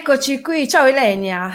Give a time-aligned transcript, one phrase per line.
[0.00, 1.50] Eccoci qui, ciao Elenia.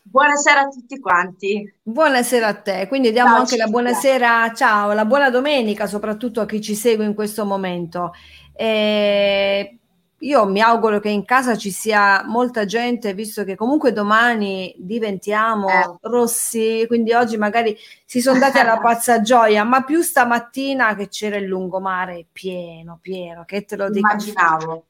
[0.00, 1.74] Buonasera a tutti quanti.
[1.82, 6.46] Buonasera a te, quindi diamo ciao, anche la buonasera, ciao, la buona domenica soprattutto a
[6.46, 8.14] chi ci segue in questo momento.
[8.54, 9.78] E
[10.16, 15.68] io mi auguro che in casa ci sia molta gente, visto che comunque domani diventiamo
[15.68, 15.96] eh.
[16.00, 21.36] rossi, quindi oggi magari si sono dati alla pazza gioia, ma più stamattina che c'era
[21.36, 24.08] il lungomare pieno, pieno, che te lo dico.
[24.08, 24.86] Immaginavo.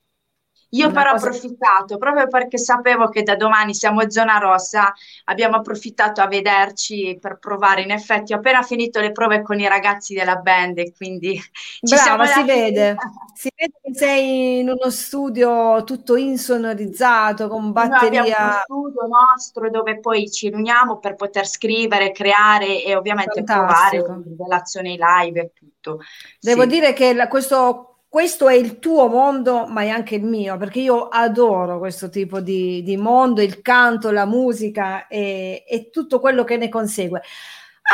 [0.75, 1.27] Io però ho cosa...
[1.27, 4.92] approfittato, proprio perché sapevo che da domani siamo in zona rossa,
[5.25, 7.83] abbiamo approfittato a vederci per provare.
[7.83, 11.39] In effetti ho appena finito le prove con i ragazzi della band e quindi...
[11.83, 12.97] Brava, si vede.
[13.34, 18.23] si vede che sei in uno studio tutto insonorizzato, con batteria...
[18.23, 23.43] Noi abbiamo uno studio nostro dove poi ci riuniamo per poter scrivere, creare e ovviamente
[23.45, 24.05] Fantastico.
[24.05, 26.00] provare relazioni live e tutto.
[26.41, 26.69] Devo sì.
[26.69, 30.80] dire che la, questo questo è il tuo mondo, ma è anche il mio, perché
[30.80, 36.44] io adoro questo tipo di, di mondo, il canto, la musica e, e, tutto quello
[36.44, 37.22] che ne consegue.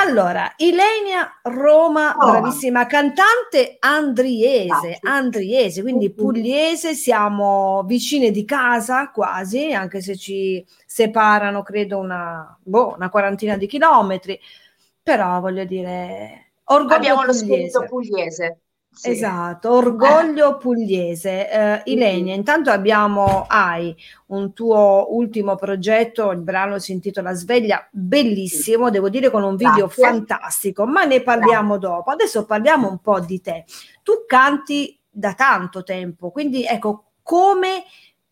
[0.00, 2.32] Allora, Ilenia Roma, oh.
[2.32, 11.62] bravissima cantante andriese, andriese, quindi pugliese, siamo vicine di casa quasi, anche se ci separano,
[11.62, 14.36] credo, una, boh, una quarantina di chilometri,
[15.00, 17.24] però voglio dire, Abbiamo pugliese.
[17.24, 18.58] lo spirito pugliese.
[18.98, 19.10] Sì.
[19.10, 21.48] Esatto, orgoglio pugliese.
[21.48, 23.94] Eh, Ilenia, intanto abbiamo hai
[24.26, 29.86] un tuo ultimo progetto, il brano si intitola Sveglia, bellissimo, devo dire con un video
[29.86, 30.02] Grazie.
[30.02, 31.88] fantastico, ma ne parliamo Grazie.
[31.88, 32.10] dopo.
[32.10, 33.66] Adesso parliamo un po' di te.
[34.02, 37.84] Tu canti da tanto tempo, quindi ecco come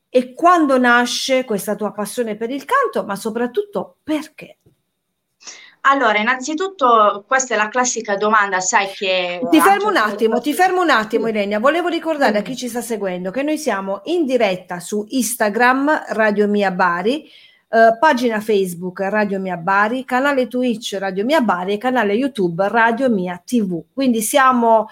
[0.08, 4.58] e quando nasce questa tua passione per il canto, ma soprattutto perché?
[5.88, 9.40] Allora, innanzitutto, questa è la classica domanda, sai che...
[9.48, 11.60] Ti fermo un attimo, ti fermo un attimo, Irenia.
[11.60, 16.48] Volevo ricordare a chi ci sta seguendo che noi siamo in diretta su Instagram, Radio
[16.48, 17.30] Mia Bari,
[17.68, 23.08] eh, pagina Facebook Radio Mia Bari, canale Twitch Radio Mia Bari e canale YouTube Radio
[23.08, 23.80] Mia TV.
[23.94, 24.88] Quindi siamo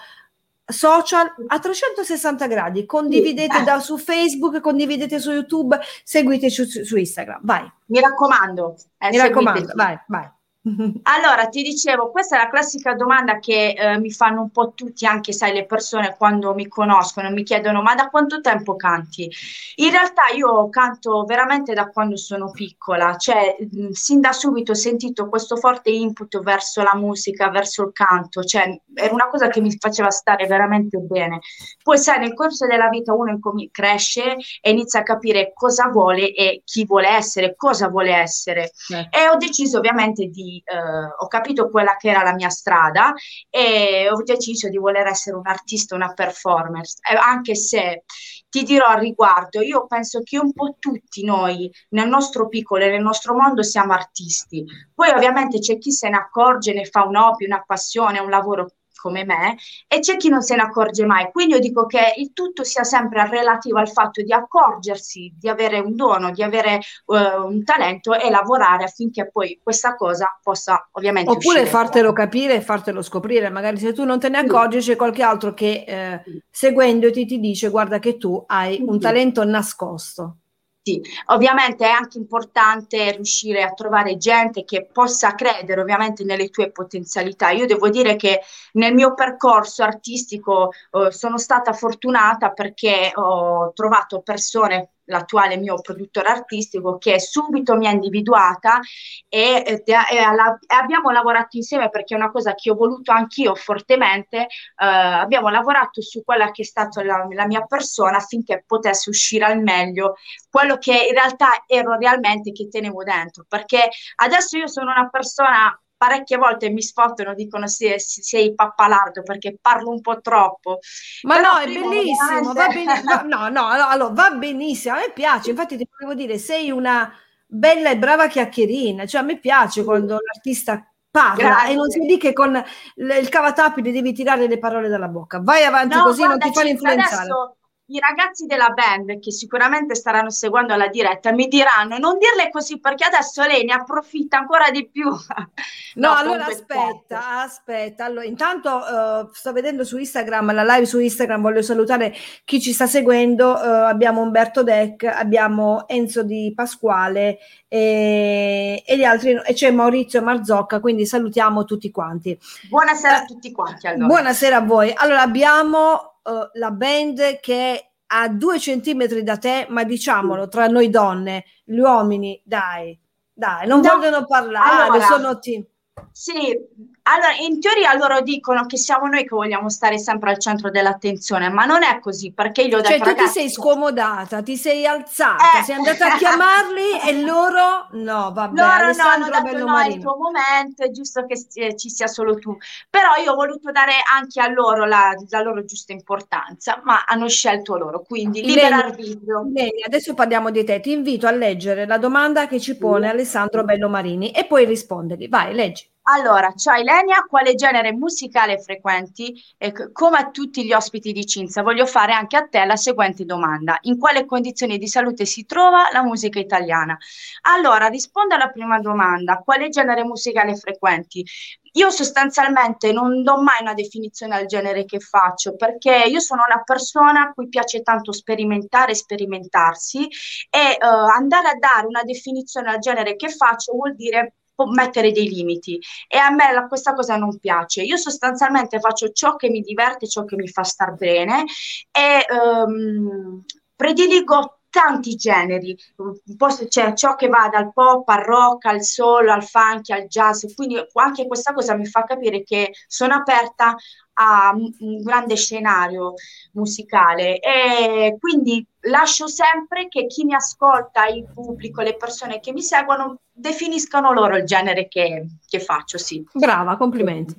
[0.65, 2.85] social a 360 gradi.
[2.85, 7.41] Condividete da, su Facebook, condividete su YouTube, seguiteci su, su Instagram.
[7.43, 7.69] Vai.
[7.87, 8.77] Mi raccomando.
[8.97, 10.31] Eh, Mi raccomando, vai, vai.
[11.03, 15.05] Allora, ti dicevo, questa è la classica domanda che eh, mi fanno un po' tutti,
[15.05, 19.29] anche sai, le persone quando mi conoscono, mi chiedono, ma da quanto tempo canti?
[19.75, 24.75] In realtà io canto veramente da quando sono piccola, cioè mh, sin da subito ho
[24.75, 29.61] sentito questo forte input verso la musica, verso il canto, cioè era una cosa che
[29.61, 31.39] mi faceva stare veramente bene.
[31.83, 36.33] Poi sai, nel corso della vita uno incomi- cresce e inizia a capire cosa vuole
[36.33, 38.71] e chi vuole essere, cosa vuole essere.
[38.91, 39.09] Eh.
[39.11, 40.75] E ho deciso ovviamente di eh,
[41.17, 43.13] ho capito quella che era la mia strada
[43.49, 48.03] e ho deciso di voler essere un artista, una performer, eh, anche se
[48.49, 52.89] ti dirò al riguardo, io penso che un po' tutti noi nel nostro piccolo e
[52.89, 54.63] nel nostro mondo siamo artisti.
[54.93, 58.69] Poi ovviamente c'è chi se ne accorge, ne fa un hobby, una passione, un lavoro
[58.95, 59.57] come me
[59.87, 61.29] e c'è chi non se ne accorge mai.
[61.31, 65.79] Quindi io dico che il tutto sia sempre relativo al fatto di accorgersi di avere
[65.79, 71.31] un dono, di avere uh, un talento e lavorare affinché poi questa cosa possa ovviamente
[71.31, 75.23] Oppure fartelo capire e fartelo scoprire, magari se tu non te ne accorgi c'è qualche
[75.23, 80.37] altro che eh, seguendoti ti dice guarda che tu hai un talento nascosto.
[80.87, 86.69] Sì, ovviamente è anche importante riuscire a trovare gente che possa credere ovviamente nelle tue
[86.71, 87.49] potenzialità.
[87.49, 88.41] Io devo dire che
[88.73, 96.29] nel mio percorso artistico eh, sono stata fortunata perché ho trovato persone l'attuale mio produttore
[96.29, 98.79] artistico che subito mi ha individuata
[99.27, 103.55] e, e, e alla, abbiamo lavorato insieme perché è una cosa che ho voluto anch'io
[103.55, 104.47] fortemente, eh,
[104.85, 109.61] abbiamo lavorato su quella che è stata la, la, mia persona affinché potesse uscire al
[109.61, 110.15] meglio
[110.49, 113.45] quello che in realtà ero realmente che tenevo dentro.
[113.47, 119.57] Perché adesso io sono una persona parecchie volte mi sfottano, dicono sì, sei pappalardo perché
[119.59, 120.79] parlo un po' troppo.
[121.23, 122.53] Ma Però no, è bellissimo, veramente...
[122.53, 123.23] va benissimo.
[123.35, 127.11] No, no, no, allora, va benissimo, a me piace, infatti ti volevo dire, sei una
[127.45, 129.83] bella e brava chiacchierina, cioè a me piace sì.
[129.83, 131.71] quando l'artista parla Grazie.
[131.71, 132.61] e non si dice che con
[132.95, 135.39] il cavatappi devi tirare le parole dalla bocca.
[135.41, 137.15] Vai avanti no, così, non ti fanno influenzare.
[137.15, 137.55] Adesso
[137.87, 142.79] i ragazzi della band che sicuramente staranno seguendo la diretta mi diranno non dirle così
[142.79, 145.05] perché adesso lei ne approfitta ancora di più.
[145.95, 148.05] no, no allora aspetta, aspetta.
[148.05, 152.11] Allora, intanto uh, sto vedendo su Instagram, la live su Instagram, voglio salutare
[152.43, 153.51] chi ci sta seguendo.
[153.53, 160.23] Uh, abbiamo Umberto Deck, abbiamo Enzo Di Pasquale e, e gli altri, e c'è Maurizio
[160.23, 162.35] Marzocca, quindi salutiamo tutti quanti.
[162.67, 163.85] Buonasera uh, a tutti quanti.
[163.85, 164.07] Allora.
[164.07, 164.91] Buonasera a voi.
[164.95, 170.89] Allora abbiamo uh, la band che a due centimetri da te, ma diciamolo tra noi
[170.89, 172.97] donne, gli uomini, dai,
[173.33, 175.65] dai, non no, vogliono parlare, allora, sono ti-
[176.11, 176.57] sì,
[177.03, 181.49] allora in teoria loro dicono che siamo noi che vogliamo stare sempre al centro dell'attenzione,
[181.49, 184.57] ma non è così perché io ho detto, cioè, tu ragazzi, ti sei scomodata, ti
[184.57, 185.63] sei alzata, eh.
[185.63, 189.87] sei andata a chiamarli e loro no, vabbè, loro Alessandro no, hanno detto no, è
[189.87, 192.57] il tuo momento, è giusto che ci sia solo tu.
[192.89, 197.27] Però io ho voluto dare anche a loro la, la loro giusta importanza, ma hanno
[197.27, 199.43] scelto loro, quindi libera arbitrio.
[199.43, 200.79] Bene, adesso parliamo di te.
[200.79, 203.11] Ti invito a leggere la domanda che ci pone sì.
[203.11, 205.27] Alessandro Bellomarini e poi rispondergli.
[205.27, 205.84] Vai, leggi.
[206.07, 209.33] Allora, ciao Ilenia, quale genere musicale frequenti?
[209.57, 213.25] E come a tutti gli ospiti di Cinza, voglio fare anche a te la seguente
[213.25, 213.79] domanda.
[213.81, 216.95] In quale condizioni di salute si trova la musica italiana?
[217.41, 219.39] Allora, rispondo alla prima domanda.
[219.39, 221.25] Quale genere musicale frequenti?
[221.73, 226.61] Io sostanzialmente non do mai una definizione al genere che faccio perché io sono una
[226.63, 230.07] persona a cui piace tanto sperimentare sperimentarsi
[230.49, 234.35] e uh, andare a dare una definizione al genere che faccio vuol dire
[234.73, 235.79] mettere dei limiti.
[236.07, 237.83] E a me la, questa cosa non piace.
[237.83, 241.43] Io sostanzialmente faccio ciò che mi diverte, ciò che mi fa star bene
[241.91, 243.43] e um,
[243.75, 249.45] prediligo tanti generi, c'è cioè, ciò che va dal pop al rock, al soul, al
[249.45, 253.77] funk, al jazz, quindi anche questa cosa mi fa capire che sono aperta
[254.17, 256.13] a un grande scenario
[256.53, 262.61] musicale e quindi lascio sempre che chi mi ascolta, il pubblico, le persone che mi
[262.61, 266.25] seguono definiscano loro il genere che, che faccio, sì.
[266.33, 267.35] Brava, complimenti.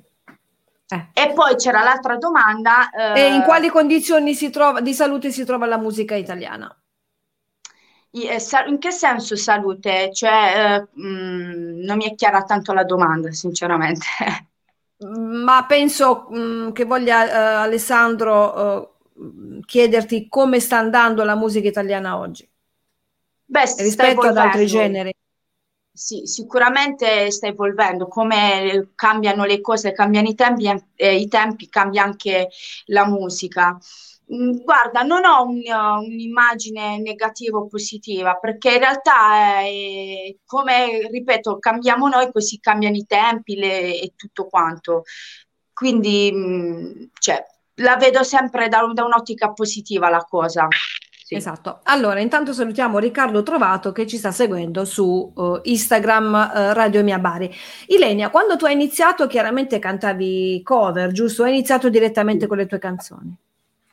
[0.89, 1.09] Eh.
[1.13, 2.89] E poi c'era l'altra domanda.
[2.89, 6.73] Eh, e in quali condizioni trova, di salute si trova la musica italiana?
[8.11, 10.13] Eh, in che senso salute?
[10.13, 14.05] Cioè, eh, mh, mm, non mi è chiara tanto la domanda, sinceramente.
[14.99, 21.67] Ma penso mh, mm, che voglia uh, Alessandro uh, chiederti come sta andando la musica
[21.67, 22.49] italiana oggi
[23.45, 25.13] Beh, rispetto ad altri generi.
[25.91, 32.03] Sì, sicuramente sta evolvendo, come cambiano le cose, cambiano i tempi, eh, i tempi cambia
[32.03, 32.49] anche
[32.85, 33.77] la musica.
[34.33, 35.61] Mm, guarda, non ho un,
[36.05, 43.05] un'immagine negativa o positiva, perché in realtà, è, come ripeto, cambiamo noi, così cambiano i
[43.05, 45.03] tempi le, e tutto quanto.
[45.71, 47.43] Quindi, mm, cioè,
[47.75, 50.67] la vedo sempre da, da un'ottica positiva la cosa.
[51.27, 51.35] Sì.
[51.35, 51.81] Esatto.
[51.83, 57.19] Allora, intanto salutiamo Riccardo Trovato che ci sta seguendo su uh, Instagram uh, Radio Mia
[57.19, 57.53] Bari.
[57.87, 61.43] Ilenia, quando tu hai iniziato, chiaramente cantavi cover, giusto?
[61.43, 63.37] Hai iniziato direttamente con le tue canzoni.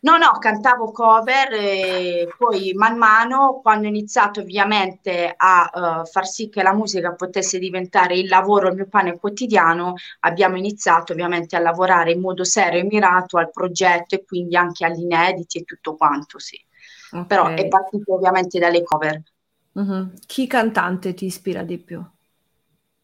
[0.05, 6.27] No, no, cantavo cover e poi man mano, quando ho iniziato ovviamente a uh, far
[6.27, 11.57] sì che la musica potesse diventare il lavoro, il mio pane quotidiano, abbiamo iniziato ovviamente
[11.57, 15.65] a lavorare in modo serio e mirato al progetto e quindi anche agli inediti e
[15.65, 16.63] tutto quanto, sì.
[17.11, 17.27] Okay.
[17.27, 19.23] Però è partito ovviamente dalle cover.
[19.73, 20.11] Uh-huh.
[20.27, 22.05] Chi cantante ti ispira di più?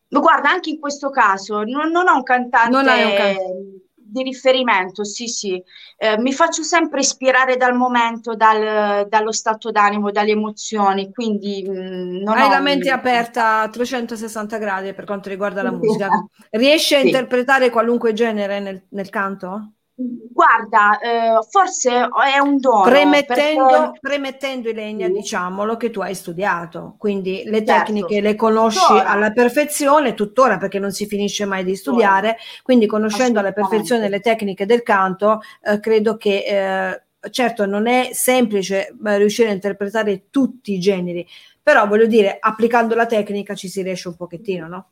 [0.07, 2.71] Guarda, anche in questo caso non, non ho un cantante...
[2.71, 5.63] Non hai un cantante di riferimento, sì, sì.
[5.97, 11.73] Eh, mi faccio sempre ispirare dal momento, dal, dallo stato d'animo, dalle emozioni, quindi mh,
[11.73, 12.95] mm, non Hai la mente un...
[12.95, 16.09] aperta a 360 gradi per quanto riguarda la musica.
[16.51, 17.07] Riesci a sì.
[17.07, 19.73] interpretare qualunque genere nel, nel canto?
[20.03, 22.83] Guarda, eh, forse è un dono.
[22.85, 23.99] Premettendo, perché...
[24.01, 25.13] premettendo Ilenia, sì.
[25.13, 27.93] diciamolo che tu hai studiato, quindi le certo.
[27.93, 29.09] tecniche le conosci tuttora.
[29.11, 34.21] alla perfezione, tuttora perché non si finisce mai di studiare, quindi conoscendo alla perfezione le
[34.21, 40.31] tecniche del canto, eh, credo che eh, certo non è semplice eh, riuscire a interpretare
[40.31, 41.27] tutti i generi,
[41.63, 44.87] però voglio dire, applicando la tecnica ci si riesce un pochettino, no?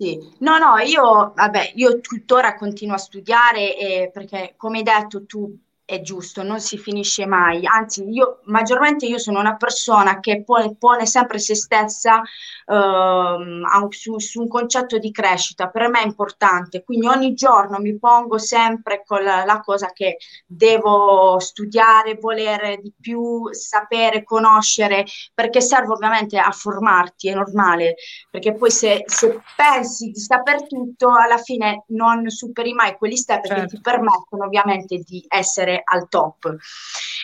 [0.00, 0.18] Sì.
[0.38, 5.54] No, no, io, vabbè, io tuttora continuo a studiare eh, perché come hai detto tu
[5.90, 7.66] è giusto, non si finisce mai.
[7.66, 12.22] Anzi, io maggiormente io sono una persona che pone, pone sempre se stessa
[12.66, 15.68] ehm, su, su, un concetto di crescita.
[15.68, 20.18] Per me è importante, quindi ogni giorno mi pongo sempre con la, la cosa che
[20.46, 25.04] devo studiare, volere di più, sapere, conoscere,
[25.34, 27.96] perché serve ovviamente a formarti, è normale,
[28.30, 33.44] perché poi se, se pensi di saper tutto, alla fine non superi mai quegli step
[33.44, 33.62] certo.
[33.62, 36.56] che ti permettono ovviamente di essere al top.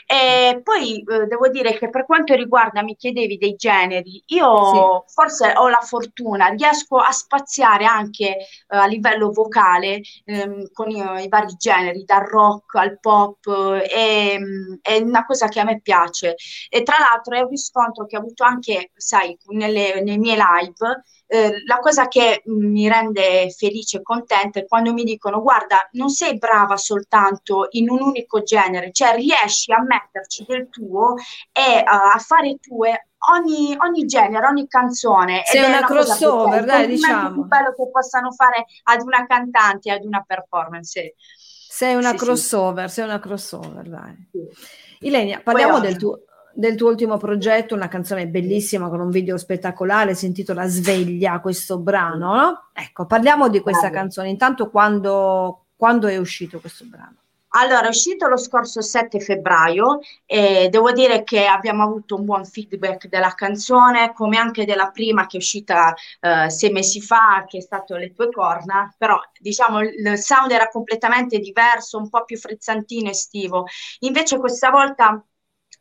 [0.07, 5.13] E poi eh, devo dire che per quanto riguarda, mi chiedevi dei generi, io sì.
[5.13, 10.99] forse ho la fortuna, riesco a spaziare anche eh, a livello vocale ehm, con i,
[11.25, 14.39] i, vari generi, dal rock al pop, eh,
[14.81, 16.35] è una cosa che a me piace.
[16.69, 21.03] E tra l'altro è un riscontro che ho avuto anche, sai, nelle, nei miei live
[21.29, 26.09] eh, la cosa che mi rende felice e contenta è quando mi dicono guarda non
[26.09, 31.15] sei brava soltanto in un unico genere, cioè riesci a metterci del tuo
[31.53, 35.43] e uh, a fare tue ogni, ogni, genere, ogni canzone.
[35.45, 37.33] Sei una, una crossover, dai, diciamo.
[37.33, 41.15] più bello che possano fare ad una cantante, ad una performance.
[41.17, 42.95] Sei una sì, crossover, sì.
[42.95, 44.29] sei una crossover, dai.
[44.31, 45.07] Sì.
[45.07, 46.21] Ilenia, parliamo del tuo,
[46.57, 51.79] del tuo ultimo progetto, una canzone bellissima con un video spettacolare, si intitola Sveglia, questo
[51.79, 52.71] brano, no?
[52.73, 53.95] Ecco, parliamo di questa Bravo.
[53.95, 54.31] canzone.
[54.31, 57.17] Intanto quando, quando è uscito questo brano?
[57.51, 62.45] Allora, è uscito lo scorso 7 febbraio e devo dire che abbiamo avuto un buon
[62.45, 67.59] feedback della canzone, come anche della prima che è uscita eh, sei mesi fa, che
[67.59, 72.37] è stato Le tue corna, però diciamo il sound era completamente diverso, un po' più
[72.37, 73.65] frizzantino estivo.
[74.01, 75.25] Invece questa volta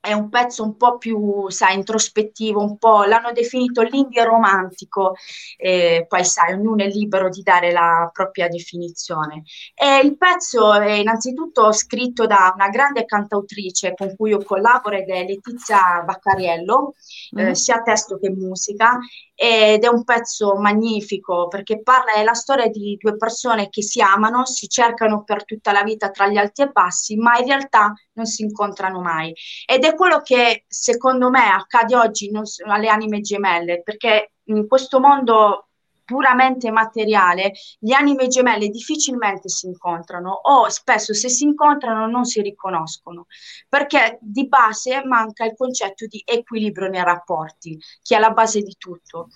[0.05, 5.15] è un pezzo un po' più, sai, introspettivo, un po', l'hanno definito l'indie romantico,
[5.57, 9.43] eh, poi sai, ognuno è libero di dare la propria definizione.
[9.73, 15.09] E il pezzo è innanzitutto scritto da una grande cantautrice con cui io collaboro ed
[15.09, 16.93] è Letizia Baccariello,
[17.35, 17.39] mm.
[17.39, 18.99] eh, sia testo che musica,
[19.35, 24.45] ed è un pezzo magnifico perché parla della storia di due persone che si amano,
[24.45, 28.25] si cercano per tutta la vita tra gli alti e bassi, ma in realtà non
[28.25, 29.33] si incontrano mai.
[29.65, 32.31] Ed è quello che secondo me accade oggi
[32.65, 35.64] alle anime gemelle, perché in questo mondo
[36.05, 42.41] puramente materiale, gli anime gemelle difficilmente si incontrano o spesso se si incontrano non si
[42.41, 43.25] riconoscono,
[43.67, 48.75] perché di base manca il concetto di equilibrio nei rapporti, che è la base di
[48.77, 49.29] tutto.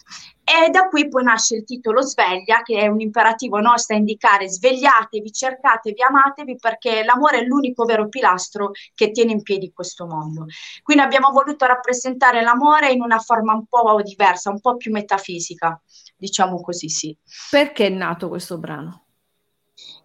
[0.44, 4.50] E da qui poi nasce il titolo Sveglia, che è un imperativo nostro a indicare
[4.50, 10.46] svegliatevi, cercatevi, amatevi, perché l'amore è l'unico vero pilastro che tiene in piedi questo mondo.
[10.82, 15.80] Quindi abbiamo voluto rappresentare l'amore in una forma un po' diversa, un po' più metafisica,
[16.20, 17.18] diciamo così, sì.
[17.50, 19.06] Perché è nato questo brano?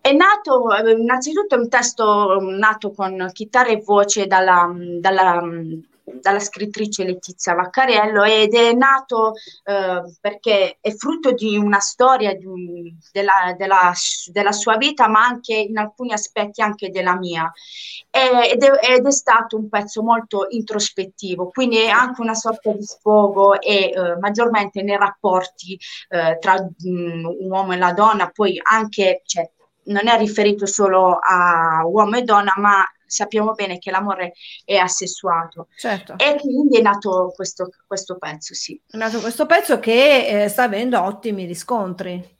[0.00, 5.42] È nato, eh, innanzitutto è un testo nato con chitarra e voce dalla, dalla
[6.04, 9.32] dalla scrittrice Letizia Vaccariello ed è nato
[9.64, 13.92] eh, perché è frutto di una storia di, della, della,
[14.30, 17.50] della, sua vita, ma anche in alcuni aspetti anche della mia.
[18.10, 22.82] ed, è, ed, è, stato un pezzo molto introspettivo, quindi è anche una sorta di
[22.82, 28.30] sfogo e eh, maggiormente nei rapporti eh, tra mh, mm, un uomo e la donna,
[28.30, 29.48] poi anche, cioè,
[29.86, 32.84] non è riferito solo a uomo e donna, ma
[33.14, 35.68] sappiamo bene che l'amore è assessuato.
[35.76, 36.14] Certo.
[36.18, 38.80] E quindi è nato questo, questo pezzo, sì.
[38.90, 42.32] È nato questo pezzo che eh, sta avendo ottimi riscontri.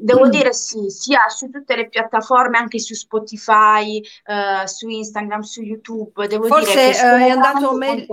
[0.00, 0.30] Devo mm.
[0.30, 6.26] dire sì, sia su tutte le piattaforme, anche su Spotify, uh, su Instagram, su YouTube.
[6.28, 8.06] Devo Forse dire che uh, è, andato me-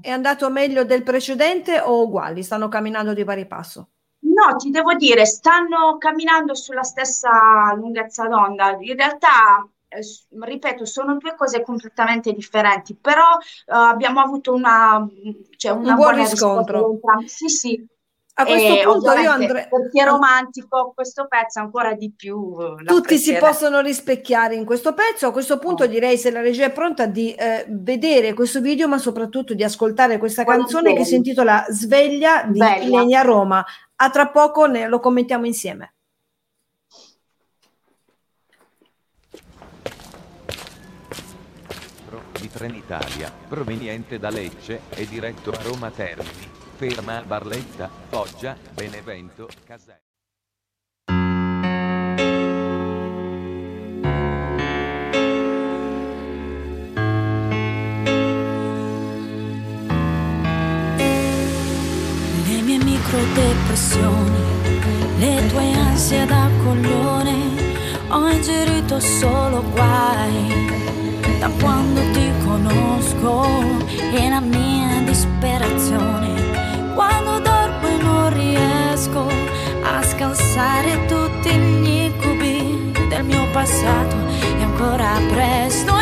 [0.00, 2.42] è andato meglio del precedente o uguali?
[2.42, 3.90] Stanno camminando di pari passo?
[4.20, 8.76] No, ti devo dire, stanno camminando sulla stessa lunghezza d'onda.
[8.80, 9.77] In realtà eh,
[10.40, 15.06] ripeto, sono due cose completamente differenti, però uh, abbiamo avuto una,
[15.56, 16.98] cioè una un buon riscontro.
[17.26, 17.86] Sì, sì.
[18.40, 19.66] A questo e punto io andrei...
[19.68, 22.54] Perché è romantico questo pezzo ancora di più.
[22.84, 25.26] Tutti si possono rispecchiare in questo pezzo.
[25.26, 25.86] A questo punto oh.
[25.88, 30.18] direi, se la regia è pronta, di eh, vedere questo video, ma soprattutto di ascoltare
[30.18, 33.64] questa canzone che si intitola Sveglia di Ilenia Roma.
[33.96, 35.94] A tra poco ne, lo commentiamo insieme.
[42.40, 49.48] di Trenitalia, proveniente da Lecce e diretto a Roma Termini, ferma a Barletta, Foggia, Benevento,
[49.64, 50.00] Casello.
[62.44, 64.42] Le mie microdepressioni,
[65.18, 67.36] le tue ansie da coglione,
[68.08, 70.86] ho ingerito solo guai
[71.38, 73.46] da quando ti conosco
[74.12, 76.94] e la mia disperazione.
[76.94, 79.26] Quando dormo non riesco
[79.82, 84.16] a scalzare tutti gli incubi del mio passato,
[84.58, 85.96] è ancora presto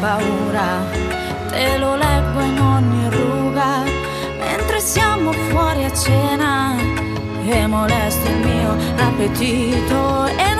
[0.00, 0.82] paura.
[1.50, 3.82] Te lo leggo in ogni ruga,
[4.38, 6.76] mentre siamo fuori a cena.
[7.44, 10.54] E molesti il mio appetito e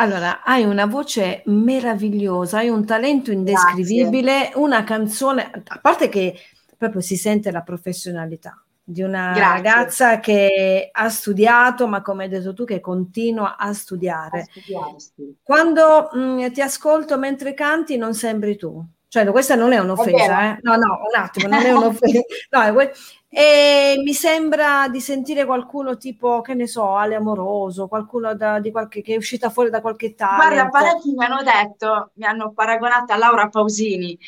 [0.00, 6.34] Allora, hai una voce meravigliosa, hai un talento indescrivibile, una canzone, a parte che
[6.78, 9.52] proprio si sente la professionalità di una Grazie.
[9.52, 14.46] ragazza che ha studiato, ma come hai detto tu, che continua a studiare.
[15.42, 18.82] Quando mh, ti ascolto mentre canti non sembri tu.
[19.06, 20.58] Cioè, questa non è un'offesa, eh?
[20.62, 22.20] No, no, un attimo, non è un'offesa.
[22.50, 22.90] No,
[23.32, 28.70] e mi sembra di sentire qualcuno tipo, che ne so, Ale Amoroso, qualcuno da- di
[28.72, 30.70] qualche, che è uscita fuori da qualche Guarda, talent.
[30.70, 34.18] parecchi mi hanno detto, mi hanno paragonata a Laura Pausini.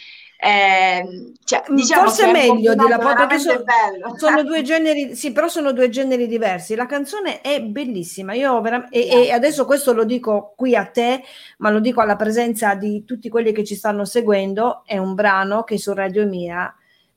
[0.45, 4.17] Ehm, cioè, Mm, diciamo Forse è meglio di la perché bello.
[4.17, 6.75] sono due generi, sì, però sono due generi diversi.
[6.75, 8.35] La canzone è bellissima.
[8.35, 11.23] Io vera- e, e adesso questo lo dico qui a te,
[11.59, 14.83] ma lo dico alla presenza di tutti quelli che ci stanno seguendo.
[14.85, 16.73] È un brano che su Radio Mia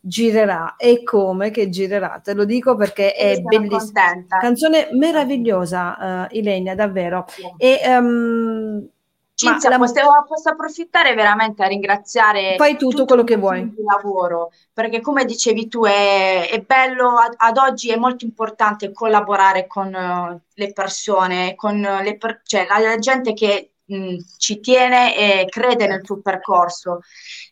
[0.07, 2.19] girerà e come che girerà.
[2.23, 3.77] Te lo dico perché è bellissima.
[3.79, 4.37] contenta.
[4.37, 7.25] Canzone meravigliosa, eh, Ilenia, davvero.
[7.57, 8.87] E ehm,
[9.33, 13.69] Cinzia, la- posso, posso approfittare veramente a ringraziare Fai tutto quello il che vuoi.
[13.69, 18.93] di lavoro, perché come dicevi tu è, è bello, ad, ad oggi è molto importante
[18.93, 24.60] collaborare con eh, le persone, con le per- cioè, la, la gente che mh, ci
[24.60, 27.00] tiene e crede nel tuo percorso.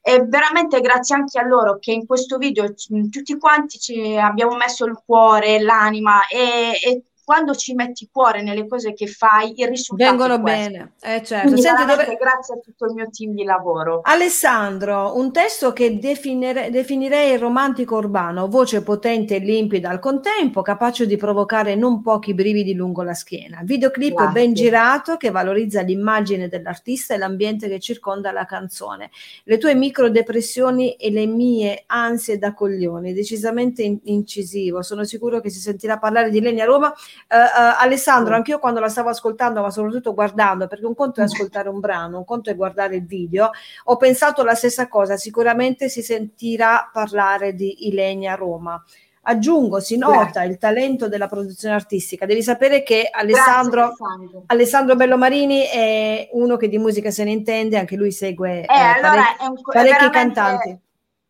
[0.02, 4.56] E veramente grazie anche a loro che in questo video mh, tutti quanti ci abbiamo
[4.56, 9.67] messo il cuore, l'anima e, e quando ci metti cuore nelle cose che fai, il
[9.67, 10.93] risultato vengono bene.
[11.01, 11.55] Eh, certo.
[11.55, 14.01] Senti, dove- grazie a tutto il mio team di lavoro.
[14.03, 21.05] Alessandro, un testo che definire- definirei romantico urbano, voce potente e limpida al contempo, capace
[21.07, 23.62] di provocare non pochi brividi lungo la schiena.
[23.63, 24.33] Videoclip Grazie.
[24.33, 29.12] ben girato che valorizza l'immagine dell'artista e l'ambiente che circonda la canzone.
[29.45, 34.81] Le tue microdepressioni e le mie ansie da coglioni, decisamente in- incisivo.
[34.81, 36.93] Sono sicuro che si sentirà parlare di Lenia Roma.
[37.28, 41.23] Eh, eh, Alessandro, anch'io quando la stavo ascoltando, ma soprattutto guardando, perché un conto è
[41.23, 43.52] ascoltare un brano, un conto è guardare il video,
[43.86, 48.82] ho pensato la stessa cosa, sicuramente si sentirà parlare di Ilenia Roma.
[49.26, 52.26] Aggiungo, si nota il talento della produzione artistica.
[52.26, 54.43] Devi sapere che Alessandro, Grazie, Alessandro.
[54.47, 58.80] Alessandro Bellomarini è uno che di musica se ne intende, anche lui segue Eh, eh,
[58.80, 60.78] allora parec- un, parecchi cantanti.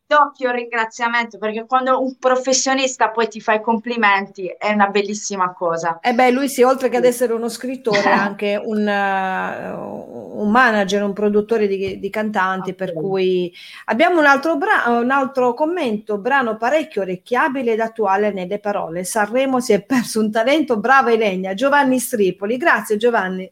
[0.05, 6.03] Doppio ringraziamento perché quando un professionista poi ti fa i complimenti è una bellissima cosa.
[6.05, 10.51] E beh, lui sì, oltre che ad essere uno scrittore, è anche un, eh, un
[10.51, 12.93] manager, un produttore di, di cantanti, per Ok.
[12.93, 13.53] cui
[13.85, 19.05] abbiamo un altro, bra- un altro commento, brano parecchio orecchiabile ed attuale nelle parole.
[19.05, 23.49] Sanremo si è perso un talento, brava Elenia, Giovanni Stripoli, grazie Giovanni.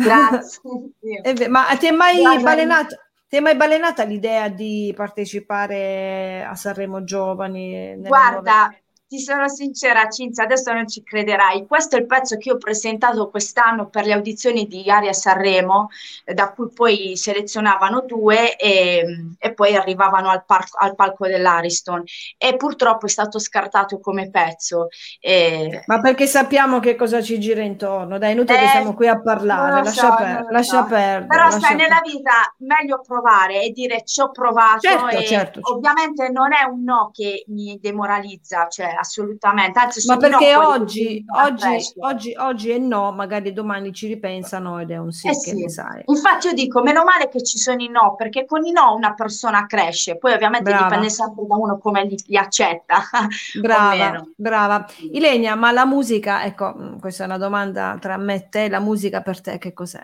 [0.00, 0.60] Grazie.
[1.34, 2.96] Ve- Ma ti è mai Guarda, balenata,
[3.32, 7.96] ti è mai balenata l'idea di partecipare a Sanremo Giovani?
[7.96, 8.74] nuove- Guarda,
[9.12, 11.66] ti sono sincera, Cinzia, adesso non ci crederai.
[11.66, 15.90] Questo è il pezzo che ho presentato quest'anno per le audizioni di Aria Sanremo,
[16.24, 22.02] eh, da cui poi selezionavano due e, e poi arrivavano al, par- al, palco dell'Ariston.
[22.38, 24.88] E purtroppo è stato scartato come pezzo.
[25.20, 25.82] E...
[25.84, 28.16] Ma perché sappiamo che cosa ci gira intorno?
[28.16, 30.88] Dai, inutile eh, che siamo qui a parlare, lascia, so, per- lascia so.
[30.88, 31.26] perdere.
[31.26, 34.80] Però lascia sai, per- nella vita meglio provare e dire ci ho provato.
[34.80, 35.60] Certo, certo, certo.
[35.64, 39.78] Ovviamente non è un no che mi demoralizza, cioè assolutamente.
[39.78, 41.66] Anzi, Ma perché no oggi, oggi,
[41.98, 45.60] oggi, oggi, è no, magari domani ci ripensano ed è un sì, eh che sì.
[45.60, 46.02] ne sai.
[46.06, 49.14] Infatti io dico, meno male che ci sono i no, perché con i no una
[49.14, 50.84] persona cresce, poi ovviamente Brava.
[50.84, 53.02] dipende sempre da uno come li, li accetta.
[53.60, 54.86] Brava, brava.
[55.12, 58.80] Ilenia, ma la musica, ecco, mm, questa è una domanda tra me e te, la
[58.80, 60.02] musica per te che cos'è?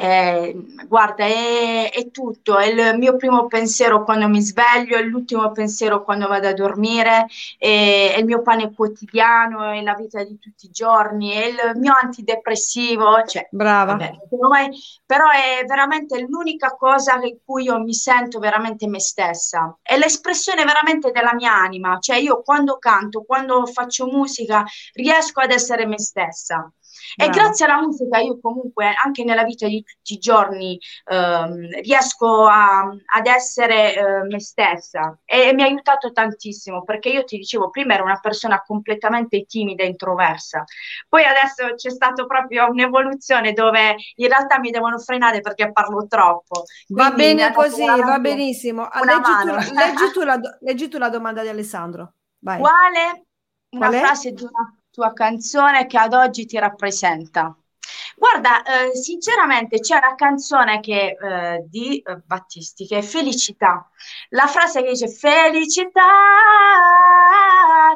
[0.00, 0.56] Eh,
[0.86, 6.04] guarda, è, è, tutto, è il mio primo pensiero quando mi sveglio, è l'ultimo pensiero
[6.04, 7.26] quando vado a dormire,
[7.58, 11.78] è, è, il mio pane quotidiano, è la vita di tutti i giorni, è il
[11.78, 13.96] mio antidepressivo, cioè, Brava.
[13.96, 14.18] Vabbè,
[15.04, 20.64] però è veramente l'unica cosa in cui io mi sento veramente me stessa, è l'espressione
[20.64, 25.98] veramente della mia anima, cioè io quando canto, quando faccio musica, riesco ad essere me
[25.98, 26.70] stessa.
[27.16, 32.46] E grazie alla musica io comunque anche nella vita di tutti i giorni ehm, riesco
[32.46, 37.36] a, ad essere eh, me stessa e, e, mi ha aiutato tantissimo perché io ti
[37.38, 40.64] dicevo prima ero una persona completamente timida e introversa,
[41.08, 46.64] poi adesso c'è stata proprio un'evoluzione dove in realtà mi devono frenare perché parlo troppo.
[46.88, 48.88] Va bene così, va benissimo.
[49.04, 52.12] Leggi tu, leggi, tu la, leggi tu la domanda di Alessandro.
[52.40, 52.58] Vai.
[52.60, 53.26] Quale
[53.70, 57.56] una Qual frase di una tua canzone che ad oggi ti rappresenta?
[58.16, 63.88] Guarda, eh, sinceramente c'è una canzone che, eh, di eh, Battisti che è Felicità.
[64.30, 66.02] La frase che dice Felicità,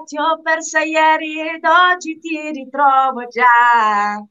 [0.04, 4.24] ti ho persa ieri ed oggi ti ritrovo già.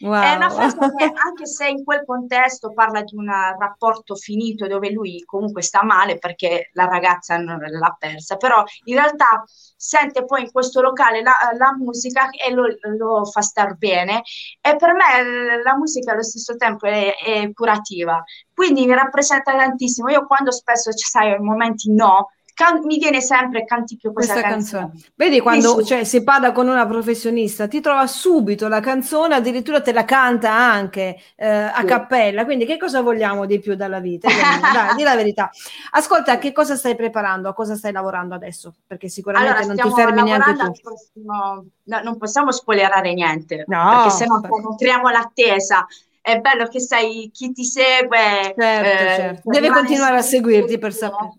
[0.00, 0.22] Wow.
[0.22, 4.90] È una frase che anche se in quel contesto parla di un rapporto finito dove
[4.90, 9.44] lui comunque sta male perché la ragazza non l'ha persa, però in realtà
[9.76, 12.64] sente poi in questo locale la, la musica e lo,
[12.96, 14.22] lo, fa star bene
[14.60, 18.22] e per me la musica allo stesso tempo è, è curativa,
[18.54, 20.08] quindi mi rappresenta tantissimo.
[20.08, 24.82] Io quando spesso, sai, in momenti no, can- mi viene sempre canticchio questa, questa canzone.
[24.88, 25.12] canzone.
[25.14, 25.84] Vedi quando.
[25.84, 30.52] Cioè, si parla con una professionista, ti trova subito la canzone, addirittura te la canta
[30.52, 31.84] anche eh, a sì.
[31.84, 32.46] cappella.
[32.46, 34.28] Quindi che cosa vogliamo di più dalla vita?
[34.28, 35.50] Dai, di la verità.
[35.90, 37.50] Ascolta, che cosa stai preparando?
[37.50, 38.74] A cosa stai lavorando adesso?
[38.86, 40.72] Perché sicuramente allora, non ti fermi neanche tu.
[40.82, 41.66] Prossimo...
[41.84, 44.40] No, non possiamo spoilerare niente, no, perché se no
[44.76, 45.86] creiamo l'attesa
[46.20, 48.54] è bello che sai chi ti segue.
[48.56, 49.42] Certo, eh, certo.
[49.44, 51.38] Deve continuare a seguirti per sapere.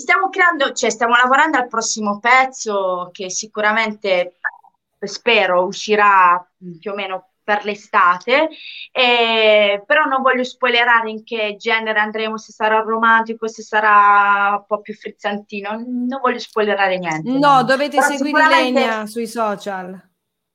[0.00, 4.38] Stiamo creando, cioè stiamo lavorando al prossimo pezzo che sicuramente
[4.98, 6.42] spero uscirà
[6.78, 8.48] più o meno per l'estate,
[8.92, 14.64] eh, però non voglio spoilerare in che genere andremo, se sarà romantico, se sarà un
[14.66, 17.30] po' più frizzantino, non voglio spoilerare niente.
[17.30, 17.62] No, no.
[17.64, 18.80] dovete però seguire sicuramente...
[18.80, 20.08] Lenia sui social.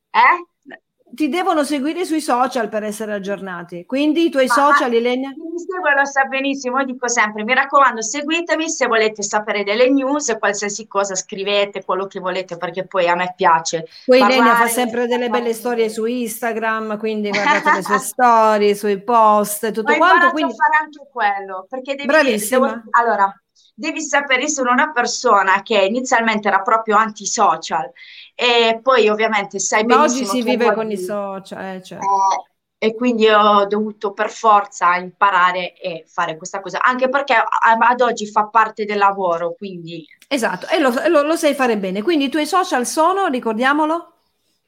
[0.10, 0.78] Eh?
[1.16, 3.86] Ti devono seguire sui social per essere aggiornati.
[3.86, 5.32] Quindi i tuoi Ma, social, Ilenia?
[5.32, 9.64] Chi mi segue lo sa benissimo, io dico sempre, mi raccomando, seguitemi se volete sapere
[9.64, 13.88] delle news, qualsiasi cosa scrivete, quello che volete, perché poi a me piace.
[14.06, 19.02] Poi Ilenia fa sempre delle belle storie su Instagram, quindi guardate le sue storie, sui
[19.02, 20.32] post, tutto Ho quanto.
[20.32, 20.54] Quindi...
[20.54, 22.68] fare anche quello, perché devi Bravissima.
[22.68, 22.82] Devo...
[22.92, 23.34] Allora,
[23.76, 27.92] devi sapere, sono una persona che inizialmente era proprio anti-social
[28.34, 30.22] e poi ovviamente sai Ma benissimo...
[30.22, 31.98] oggi si vive con i social, eh, cioè.
[31.98, 38.02] eh, e quindi ho dovuto per forza imparare e fare questa cosa, anche perché ad
[38.02, 40.06] oggi fa parte del lavoro, quindi...
[40.28, 42.02] Esatto, e lo, lo, lo sai fare bene.
[42.02, 44.15] Quindi i tuoi social sono, ricordiamolo?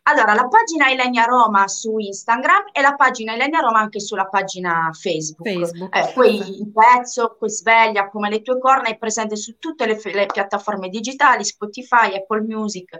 [0.10, 4.90] Allora, la pagina Ilenia Roma su Instagram e la pagina Ilenia Roma anche sulla pagina
[4.94, 5.46] Facebook.
[5.46, 5.96] Facebook.
[5.96, 10.00] Eh, poi il pezzo, poi sveglia come le tue corna è presente su tutte le,
[10.02, 12.98] le piattaforme digitali, Spotify, Apple Music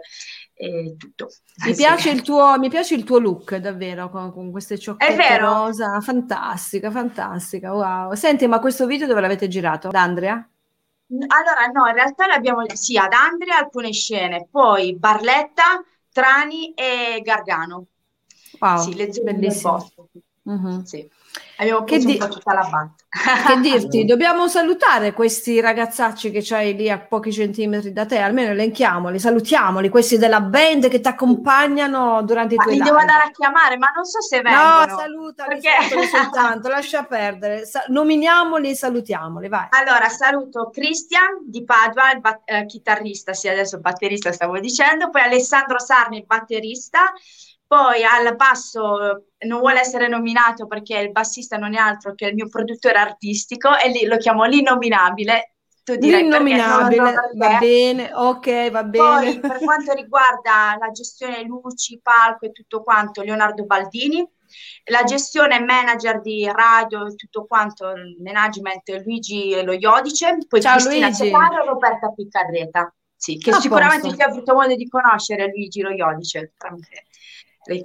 [0.52, 1.28] e tutto.
[1.64, 6.00] Mi, piace il tuo, mi piace il tuo look davvero con, con queste cioccolate rosa,
[6.02, 8.12] fantastica, fantastica, wow.
[8.12, 9.88] Senti, ma questo video dove l'avete girato?
[9.88, 10.34] Da Andrea?
[11.10, 15.82] Allora, no, in realtà l'abbiamo sì ad Andrea alcune scene, poi Barletta
[16.18, 17.86] Trani e Gargano.
[18.58, 19.88] Wow, sì, bellissimo.
[20.42, 20.82] Uh-huh.
[20.84, 21.08] Sì.
[21.60, 22.94] Abbiamo che, di- un po' tutta la banda.
[23.48, 28.50] che dirti, dobbiamo salutare questi ragazzacci che c'hai lì a pochi centimetri da te, almeno
[28.52, 32.84] elenchiamoli, salutiamoli, questi della band che ti accompagnano durante i tuoi li live.
[32.90, 34.98] devo andare a chiamare, ma non so se No, vengono.
[34.98, 37.64] salutali, perché- salutali soltanto, lascia perdere.
[37.66, 39.66] Sa- nominiamoli e salutiamoli, vai.
[39.70, 45.22] Allora, saluto Christian di Padua, il bat- eh, chitarrista, sì, adesso batterista stavo dicendo, poi
[45.22, 47.12] Alessandro Sarni, il batterista,
[47.68, 52.24] poi al basso eh, non vuole essere nominato perché il bassista non è altro che
[52.26, 55.52] il mio produttore artistico e lì lo chiamo l'innominabile.
[55.84, 58.90] Tu direi L'innominabile, va bene, ok, va Poi
[59.38, 59.40] bene.
[59.40, 64.26] per quanto riguarda la gestione luci, palco e tutto quanto, Leonardo Baldini,
[64.90, 70.60] la gestione e manager di radio e tutto quanto, il management Luigi Lo Iodice, poi
[70.60, 71.12] Ciao, Cristina.
[71.12, 72.92] Ceparo e Roberta Piccarreta.
[73.16, 74.16] Sì, che A sicuramente posto.
[74.16, 76.52] tu hai avuto modo di conoscere Luigi Lo Iodice.
[76.56, 77.04] tramite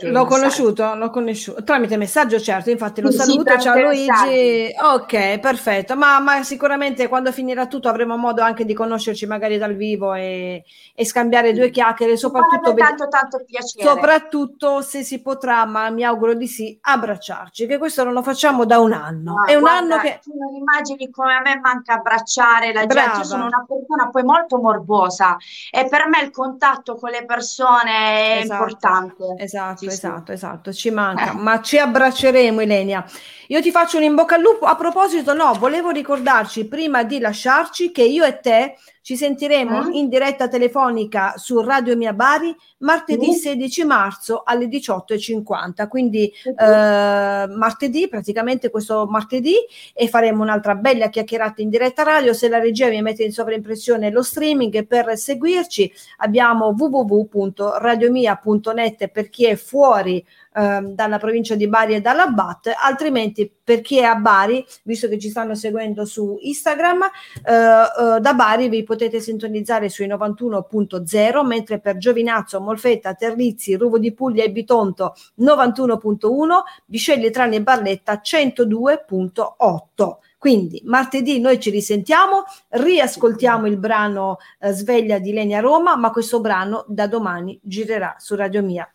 [0.02, 2.70] L'ho conosciuto, l'ho conosciuto tramite messaggio, certo.
[2.70, 3.44] Infatti lo Sì, sì, saluto.
[3.44, 4.08] tramite Ciao Luigi.
[4.08, 4.76] messaggi.
[4.82, 5.96] Ok, perfetto.
[5.98, 10.64] Ma, ma sicuramente quando finirà tutto avremo modo anche di conoscerci magari dal vivo e,
[10.96, 13.84] e scambiare due chiacchiere, soprattutto, tanto tanto piacere.
[13.90, 18.66] soprattutto se si potrà, ma mi auguro di sì, abbracciarci, che questo non lo facciamo
[18.66, 19.34] da un anno.
[19.34, 20.20] No, È un guarda, anno che...
[20.24, 22.94] tu non immagini come a me manca abbracciare la gente.
[22.94, 23.18] Brava.
[23.18, 25.38] Io sono una persona poi molto morbosa
[25.72, 29.34] e per me il contatto con le persone è Esatto, importante.
[29.38, 29.94] Esatto, Sì, sì.
[29.96, 31.36] esatto, esatto, ci manca, Eh.
[31.36, 33.06] ma ci abbracceremo Ilenia.
[33.48, 34.66] Io ti faccio un in bocca al lupo.
[34.66, 39.92] A proposito, no, volevo ricordarci prima di lasciarci che io e te ci sentiremo Mm.
[39.94, 43.34] in diretta telefonica su Radio Mia Bari martedì Mm.
[43.34, 49.56] 16 marzo alle 18.50, quindi eh, martedì, praticamente questo martedì,
[49.94, 52.32] e faremo un'altra bella chiacchierata in diretta radio.
[52.34, 59.48] Se la regia mi mette in sovraimpressione lo streaming per seguirci, abbiamo www.radiomia.net per chi
[59.48, 64.16] è fuori ehm, dalla provincia di Bari e dalla BAT, altrimenti per chi è a
[64.16, 69.90] Bari, visto che ci stanno seguendo su Instagram, eh, eh, da Bari vi potete sintonizzare
[69.90, 77.56] sui 91.0, mentre per Giovinazzo, Molfetta, Terlizzi, Ruvo di Puglia e Bitonto 91.1, Bisceglie Trani
[77.58, 80.18] e Barletta 102.8.
[80.44, 86.42] Quindi martedì noi ci risentiamo, riascoltiamo il brano eh, Sveglia di Lenia Roma, ma questo
[86.42, 88.93] brano da domani girerà su Radio Mia.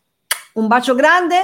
[0.59, 1.37] Un bacio grande,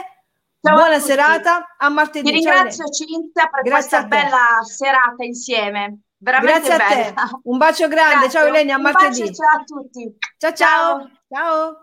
[0.61, 2.33] Ciao buona serata, a martedì.
[2.33, 2.93] Ti Ciao, ringrazio Elena.
[2.93, 6.01] Cinzia per Grazie questa bella serata insieme.
[6.17, 6.95] Veramente Grazie a te.
[7.13, 7.31] bella.
[7.45, 8.49] Un bacio grande, ciao Grazie.
[8.49, 9.21] Elenia, a Un martedì.
[9.21, 10.19] bacio, ciao a tutti.
[10.39, 10.53] ciao.
[10.55, 11.11] ciao.
[11.29, 11.83] ciao.